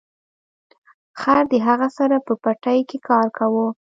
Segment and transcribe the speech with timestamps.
[1.19, 3.67] خر د هغه سره په پټي کې کار کاوه.